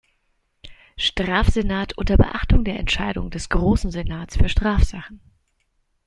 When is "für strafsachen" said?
4.35-5.21